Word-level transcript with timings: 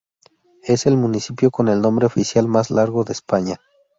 Es 0.63 0.87
el 0.87 0.97
municipio 0.97 1.51
con 1.51 1.67
el 1.67 1.79
nombre 1.79 2.07
oficial 2.07 2.47
más 2.47 2.71
largo 2.71 3.03
de 3.03 3.13
España. 3.13 3.57